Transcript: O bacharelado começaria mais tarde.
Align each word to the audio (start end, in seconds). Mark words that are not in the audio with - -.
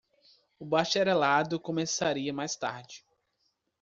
O 0.57 0.65
bacharelado 0.65 1.59
começaria 1.59 2.33
mais 2.33 2.55
tarde. 2.55 3.05